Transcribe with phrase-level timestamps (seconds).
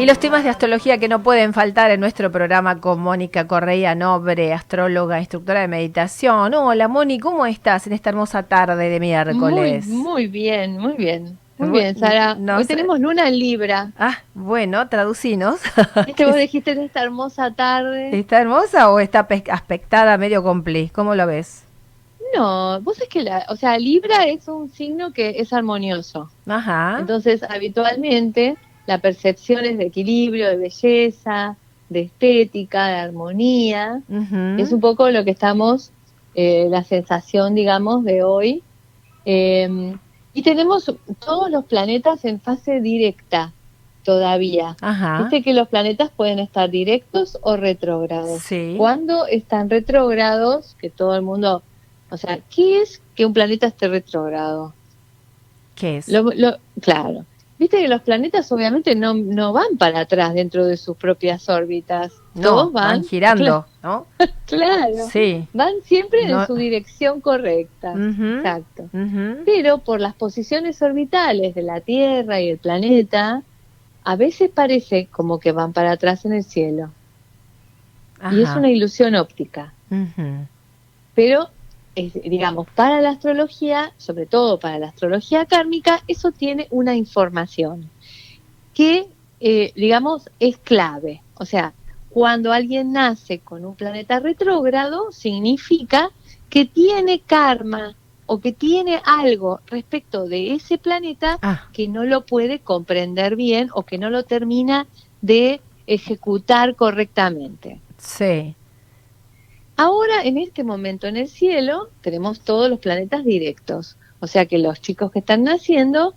[0.00, 3.94] Y los temas de astrología que no pueden faltar en nuestro programa con Mónica Correia
[3.94, 6.54] Nobre, astróloga, instructora de meditación.
[6.54, 9.86] Hola Moni, ¿cómo estás en esta hermosa tarde de miércoles?
[9.88, 11.38] Muy, muy bien, muy bien.
[11.58, 12.34] Muy bien, Sara.
[12.56, 13.92] Hoy tenemos luna en Libra.
[13.98, 15.60] Ah, bueno, traducinos.
[16.06, 18.18] ¿Viste vos dijiste en esta hermosa tarde?
[18.18, 20.88] ¿Está hermosa o está aspectada medio complí?
[20.88, 21.64] ¿Cómo lo ves?
[22.34, 26.30] No, vos es que la, o sea, Libra es un signo que es armonioso.
[26.46, 26.96] Ajá.
[27.00, 28.56] Entonces, habitualmente
[28.90, 31.56] la percepción es de equilibrio, de belleza,
[31.88, 34.02] de estética, de armonía.
[34.58, 35.92] Es un poco lo que estamos,
[36.34, 38.64] eh, la sensación, digamos, de hoy.
[39.24, 39.96] Em,
[40.34, 40.92] y tenemos
[41.24, 43.52] todos los planetas en fase directa
[44.02, 44.76] todavía.
[44.80, 45.20] Ajá.
[45.20, 48.42] Viste que los planetas pueden estar directos o retrógrados.
[48.42, 48.74] Sí.
[48.76, 51.62] Cuando están retrógrados, que todo el mundo,
[52.10, 54.74] o sea, ¿qué es que un planeta esté retrógrado?
[55.76, 56.06] ¿Qué es?
[56.80, 57.24] claro.
[57.60, 62.10] Viste que los planetas obviamente no, no van para atrás dentro de sus propias órbitas.
[62.32, 64.06] No, van, girando, ¿no?
[64.46, 65.06] claro.
[65.12, 65.46] Sí.
[65.52, 67.92] Van siempre en su dirección correcta.
[67.92, 68.88] Exacto.
[69.44, 73.42] Pero por las posiciones orbitales de la Tierra y el planeta,
[74.04, 76.90] a veces parece como que van para atrás en el cielo.
[78.32, 79.74] Y es una ilusión óptica.
[81.14, 81.50] Pero
[82.24, 87.90] digamos, para la astrología, sobre todo para la astrología kármica, eso tiene una información
[88.74, 89.08] que,
[89.40, 91.22] eh, digamos, es clave.
[91.34, 91.74] O sea,
[92.10, 96.10] cuando alguien nace con un planeta retrógrado, significa
[96.48, 97.94] que tiene karma
[98.26, 101.68] o que tiene algo respecto de ese planeta ah.
[101.72, 104.86] que no lo puede comprender bien o que no lo termina
[105.20, 107.80] de ejecutar correctamente.
[107.98, 108.54] Sí.
[109.82, 113.96] Ahora, en este momento en el cielo, tenemos todos los planetas directos.
[114.20, 116.12] O sea que los chicos que están naciendo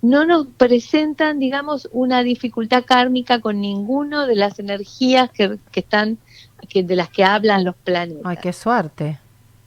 [0.00, 6.18] no nos presentan, digamos, una dificultad kármica con ninguno de las energías que, están,
[6.68, 8.22] que, de las que hablan los planetas.
[8.24, 9.20] Ay, qué suerte.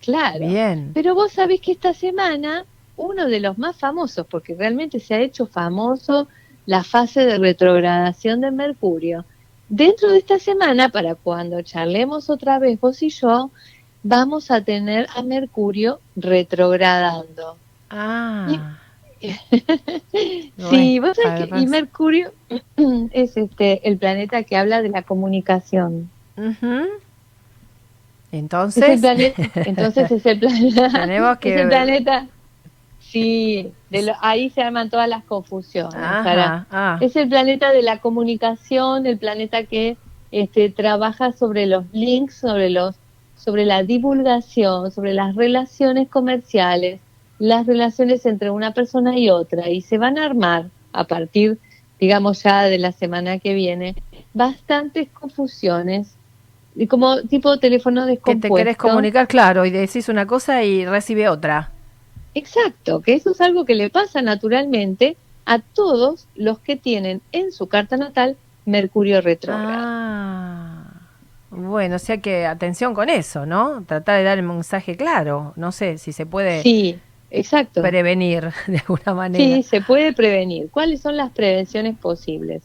[0.00, 0.46] Claro.
[0.46, 0.92] Bien.
[0.94, 2.64] Pero vos sabés que esta semana,
[2.96, 6.28] uno de los más famosos, porque realmente se ha hecho famoso
[6.64, 9.24] la fase de retrogradación de Mercurio,
[9.70, 13.52] Dentro de esta semana, para cuando charlemos otra vez vos y yo,
[14.02, 17.56] vamos a tener a Mercurio retrogradando.
[17.88, 18.76] Ah.
[20.70, 22.32] sí, vos sabés que, y Mercurio
[23.12, 26.10] es este el planeta que habla de la comunicación.
[28.32, 29.02] Entonces,
[29.54, 30.88] entonces es el planeta.
[30.88, 32.26] Tenemos que es el planeta
[33.10, 35.94] Sí, de ahí se arman todas las confusiones.
[35.96, 36.98] Ah.
[37.00, 39.96] Es el planeta de la comunicación, el planeta que
[40.30, 42.94] este, trabaja sobre los links, sobre los,
[43.36, 47.00] sobre la divulgación, sobre las relaciones comerciales,
[47.40, 51.58] las relaciones entre una persona y otra, y se van a armar a partir,
[51.98, 53.96] digamos ya de la semana que viene,
[54.34, 56.14] bastantes confusiones
[56.76, 58.54] y como tipo teléfono descompuesto.
[58.54, 61.72] Que te querés comunicar, claro, y decís una cosa y recibe otra.
[62.34, 67.52] Exacto, que eso es algo que le pasa naturalmente a todos los que tienen en
[67.52, 68.36] su carta natal
[68.66, 69.68] Mercurio retrógrado.
[69.72, 70.84] Ah,
[71.50, 73.82] bueno, o sea que atención con eso, ¿no?
[73.84, 75.52] Tratar de dar el mensaje claro.
[75.56, 76.98] No sé si se puede sí,
[77.30, 77.82] exacto.
[77.82, 79.44] prevenir de alguna manera.
[79.44, 80.70] Sí, se puede prevenir.
[80.70, 82.62] ¿Cuáles son las prevenciones posibles?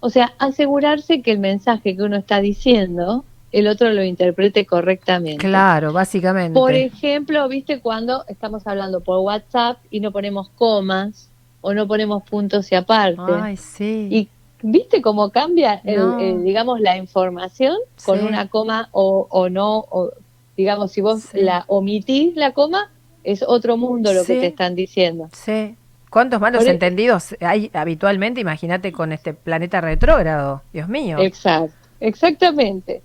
[0.00, 5.46] O sea, asegurarse que el mensaje que uno está diciendo el otro lo interprete correctamente.
[5.46, 6.58] Claro, básicamente.
[6.58, 11.30] Por ejemplo, viste cuando estamos hablando por WhatsApp y no ponemos comas
[11.60, 13.20] o no ponemos puntos y aparte.
[13.40, 14.08] Ay, sí.
[14.10, 14.28] Y
[14.62, 20.10] viste cómo cambia, el, digamos, la información con una coma o, o no, o,
[20.56, 22.90] digamos, si vos la omitís la coma,
[23.24, 25.28] es otro mundo lo que te están diciendo.
[25.32, 25.76] Sí.
[26.10, 28.40] ¿Cuántos malos e- entendidos hay habitualmente?
[28.40, 31.18] Imagínate con este planeta retrógrado, Dios mío.
[31.20, 33.02] Exacto, exactamente.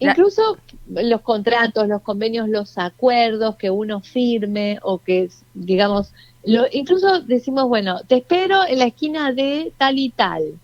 [0.00, 6.12] Incluso los contratos, los convenios, los acuerdos que uno firme o que, digamos,
[6.44, 10.54] lo, incluso decimos, bueno, te espero en la esquina de tal y tal.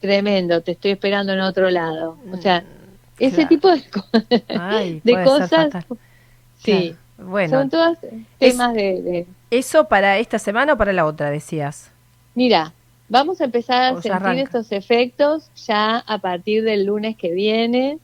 [0.00, 2.18] Tremendo, te estoy esperando en otro lado.
[2.32, 2.64] O sea, mm,
[3.20, 3.82] ese tipo de,
[5.04, 5.70] de cosas.
[6.58, 7.60] Sí, bueno.
[7.60, 7.98] Son todos
[8.38, 11.92] temas de, ¿Eso para esta semana o para la otra, decías?
[12.34, 12.72] Mira,
[13.14, 18.00] Vamos a empezar a sentir estos efectos ya a partir del lunes que viene,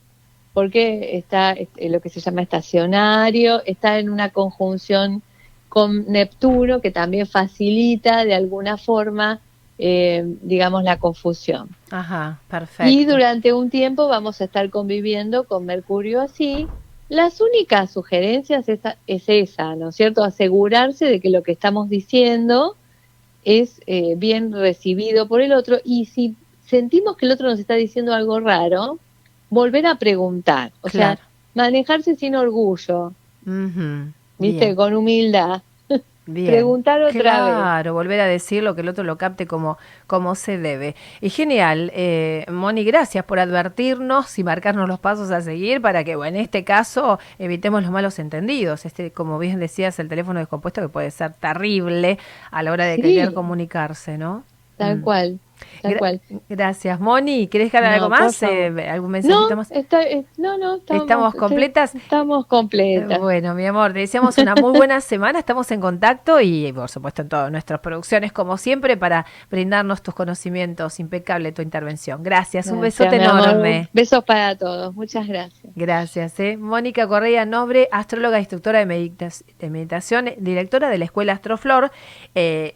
[0.53, 5.21] porque está este, lo que se llama estacionario, está en una conjunción
[5.67, 9.41] con Neptuno que también facilita de alguna forma,
[9.77, 11.67] eh, digamos, la confusión.
[11.89, 12.89] Ajá, perfecto.
[12.89, 16.69] Y durante un tiempo vamos a estar conviviendo con Mercurio así.
[17.09, 20.23] Las únicas sugerencias es, es esa, ¿no es cierto?
[20.23, 22.77] Asegurarse de que lo que estamos diciendo
[23.43, 26.35] es eh, bien recibido por el otro y si
[26.65, 28.99] sentimos que el otro nos está diciendo algo raro,
[29.49, 31.19] volver a preguntar, o sea,
[31.53, 33.13] manejarse sin orgullo,
[34.37, 34.75] ¿viste?
[34.75, 35.61] Con humildad.
[36.25, 37.55] Preguntar otra claro, vez.
[37.55, 40.95] Claro, volver a decir lo que el otro lo capte como, como se debe.
[41.19, 46.15] Y genial, eh, Moni, gracias por advertirnos y marcarnos los pasos a seguir para que,
[46.15, 48.85] bueno, en este caso evitemos los malos entendidos.
[48.85, 52.19] Este, como bien decías, el teléfono descompuesto que puede ser terrible
[52.51, 54.43] a la hora de querer comunicarse, ¿no?
[54.77, 55.01] Tal mm.
[55.01, 55.39] cual.
[56.49, 57.47] Gracias, Moni.
[57.47, 58.41] ¿Querés dejar algo más?
[58.43, 59.71] Eh, ¿Algún mensajito no, más?
[59.71, 61.95] Eh, no, no, estamos, completas.
[61.95, 63.19] Estamos completas.
[63.19, 65.39] Bueno, mi amor, te deseamos una muy buena semana.
[65.39, 70.13] Estamos en contacto y, por supuesto, en todas nuestras producciones, como siempre, para brindarnos tus
[70.13, 70.99] conocimientos.
[70.99, 72.23] Impecable tu intervención.
[72.23, 73.89] Gracias, un besote enorme.
[73.93, 74.93] Besos para todos.
[74.95, 75.73] Muchas gracias.
[75.75, 76.39] Gracias.
[76.39, 76.57] Eh.
[76.57, 78.85] Mónica Correa Nobre, astróloga, instructora de,
[79.69, 81.91] meditación, directora de la Escuela Astroflor,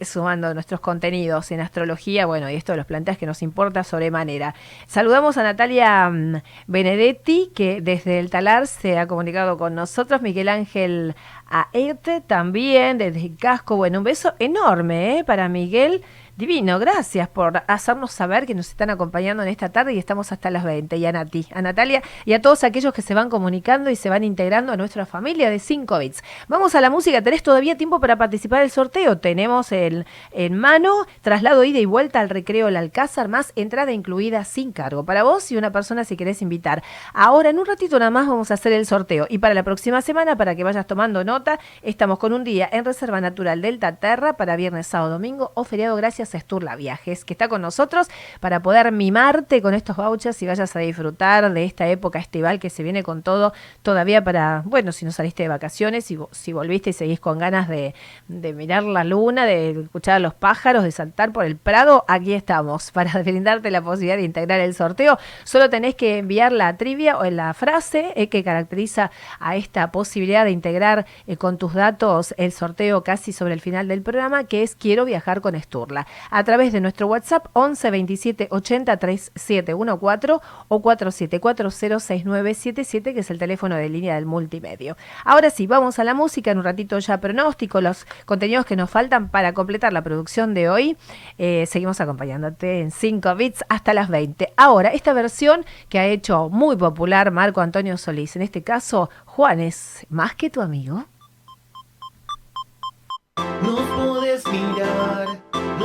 [0.00, 2.26] sumando nuestros contenidos en astrología.
[2.26, 4.54] Bueno, y esto los planteas que nos importa sobremanera.
[4.86, 10.48] Saludamos a Natalia mm, Benedetti, que desde el Talar se ha comunicado con nosotros, Miguel
[10.48, 11.14] Ángel
[11.46, 13.76] Aete también, desde Casco.
[13.76, 15.24] Bueno, un beso enorme ¿eh?
[15.24, 16.02] para Miguel.
[16.36, 20.50] Divino, gracias por hacernos saber que nos están acompañando en esta tarde y estamos hasta
[20.50, 20.94] las 20.
[20.98, 24.10] Y a Nati, a Natalia y a todos aquellos que se van comunicando y se
[24.10, 26.22] van integrando a nuestra familia de 5 bits.
[26.46, 29.16] Vamos a la música, tenés todavía tiempo para participar del sorteo.
[29.16, 34.44] Tenemos el, en mano traslado ida y vuelta al recreo El Alcázar, más entrada incluida
[34.44, 35.06] sin cargo.
[35.06, 36.82] Para vos y una persona si querés invitar.
[37.14, 39.26] Ahora, en un ratito nada más vamos a hacer el sorteo.
[39.30, 42.84] Y para la próxima semana, para que vayas tomando nota, estamos con un día en
[42.84, 47.48] Reserva Natural Delta Terra para viernes, sábado, domingo o feriado gracias Esturla Viajes, que está
[47.48, 48.08] con nosotros
[48.40, 52.70] para poder mimarte con estos vouchers y vayas a disfrutar de esta época estival que
[52.70, 53.52] se viene con todo
[53.82, 57.68] todavía para, bueno, si no saliste de vacaciones, y si volviste y seguís con ganas
[57.68, 57.94] de,
[58.28, 62.34] de mirar la luna, de escuchar a los pájaros, de saltar por el prado, aquí
[62.34, 65.18] estamos para brindarte la posibilidad de integrar el sorteo.
[65.44, 70.44] Solo tenés que enviar la trivia o la frase eh, que caracteriza a esta posibilidad
[70.44, 74.62] de integrar eh, con tus datos el sorteo casi sobre el final del programa, que
[74.62, 80.82] es Quiero viajar con Esturla a través de nuestro WhatsApp 11 27 80 3714 o
[80.82, 84.96] 47406977, que es el teléfono de línea del multimedio.
[85.24, 88.90] Ahora sí, vamos a la música, en un ratito ya pronóstico, los contenidos que nos
[88.90, 90.96] faltan para completar la producción de hoy.
[91.38, 94.52] Eh, seguimos acompañándote en 5 bits hasta las 20.
[94.56, 100.06] Ahora, esta versión que ha hecho muy popular Marco Antonio Solís, en este caso, Juanes,
[100.08, 101.06] más que tu amigo.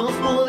[0.02, 0.41] Nos